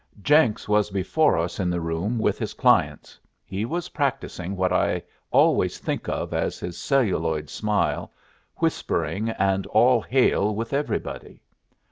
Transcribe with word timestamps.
Jenks 0.23 0.67
was 0.67 0.89
before 0.89 1.37
us 1.37 1.59
in 1.59 1.69
the 1.69 1.79
room 1.79 2.17
with 2.17 2.39
his 2.39 2.55
clients. 2.55 3.19
He 3.45 3.65
was 3.65 3.89
practising 3.89 4.55
what 4.57 4.73
I 4.73 5.03
always 5.29 5.77
think 5.77 6.09
of 6.09 6.33
as 6.33 6.59
his 6.59 6.75
celluloid 6.75 7.51
smile, 7.51 8.11
whispering, 8.55 9.29
and 9.29 9.67
all 9.67 10.01
hail 10.01 10.55
with 10.55 10.73
everybody. 10.73 11.43